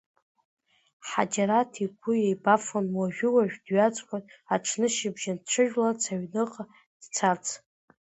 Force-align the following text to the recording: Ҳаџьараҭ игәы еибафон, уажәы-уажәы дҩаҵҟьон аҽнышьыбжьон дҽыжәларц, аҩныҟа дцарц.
Ҳаџьараҭ 1.07 1.71
игәы 1.83 2.13
еибафон, 2.25 2.85
уажәы-уажәы 2.97 3.59
дҩаҵҟьон 3.65 4.23
аҽнышьыбжьон 4.53 5.37
дҽыжәларц, 5.41 6.01
аҩныҟа 6.13 6.63
дцарц. 7.01 7.45